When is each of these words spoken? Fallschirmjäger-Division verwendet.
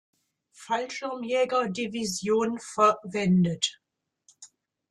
Fallschirmjäger-Division 0.55 2.57
verwendet. 2.59 3.79